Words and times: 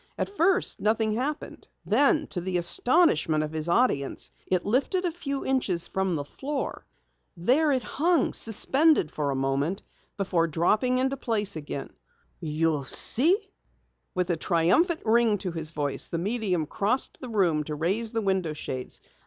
At 0.17 0.35
first 0.35 0.79
nothing 0.79 1.13
happened, 1.13 1.67
then 1.85 2.25
to 2.29 2.41
the 2.41 2.57
astonishment 2.57 3.43
of 3.43 3.51
his 3.51 3.69
audience, 3.69 4.31
it 4.47 4.65
lifted 4.65 5.05
a 5.05 5.11
few 5.11 5.45
inches 5.45 5.87
from 5.87 6.15
the 6.15 6.25
floor. 6.25 6.87
There 7.37 7.71
it 7.71 7.83
hung 7.83 8.33
suspended 8.33 9.11
a 9.15 9.35
moment 9.35 9.83
before 10.17 10.47
dropping 10.47 10.97
into 10.97 11.17
place 11.17 11.55
again. 11.55 11.91
"You 12.39 12.83
see?" 12.83 13.37
With 14.15 14.31
a 14.31 14.37
triumphant 14.37 15.01
ring 15.05 15.37
to 15.37 15.51
his 15.51 15.69
voice, 15.69 16.07
the 16.07 16.17
medium 16.17 16.65
crossed 16.65 17.21
the 17.21 17.29
room 17.29 17.63
to 17.65 17.75
raise 17.75 18.11
the 18.11 18.21
window 18.21 18.53
shades. 18.53 19.01